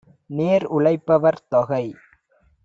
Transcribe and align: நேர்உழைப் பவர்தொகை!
நேர்உழைப் 0.29 1.05
பவர்தொகை! 1.05 1.85